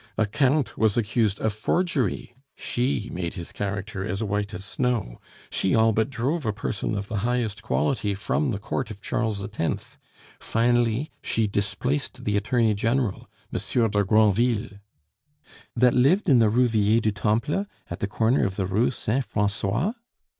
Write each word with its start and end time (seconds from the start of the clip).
A 0.17 0.25
count 0.25 0.79
was 0.79 0.97
accused 0.97 1.39
of 1.41 1.53
forgery 1.53 2.33
she 2.55 3.07
made 3.13 3.35
his 3.35 3.51
character 3.51 4.03
as 4.03 4.23
white 4.23 4.51
as 4.51 4.65
snow. 4.65 5.21
She 5.51 5.75
all 5.75 5.91
but 5.91 6.09
drove 6.09 6.43
a 6.43 6.51
person 6.51 6.97
of 6.97 7.07
the 7.07 7.17
highest 7.17 7.61
quality 7.61 8.15
from 8.15 8.49
the 8.49 8.57
Court 8.57 8.89
of 8.89 8.99
Charles 9.03 9.43
X. 9.43 9.99
Finally, 10.39 11.11
she 11.21 11.45
displaced 11.45 12.23
the 12.23 12.35
Attorney 12.35 12.73
General, 12.73 13.29
M. 13.53 13.61
de 13.91 14.03
Granville" 14.03 14.69
"That 15.75 15.93
lived 15.93 16.27
in 16.27 16.39
the 16.39 16.49
Rue 16.49 16.67
Vieille 16.67 16.99
du 17.01 17.11
Temple, 17.11 17.67
at 17.91 17.99
the 17.99 18.07
corner 18.07 18.43
of 18.43 18.55
the 18.55 18.65
Rue 18.65 18.89
Saint 18.89 19.23
Francois?" 19.23 19.93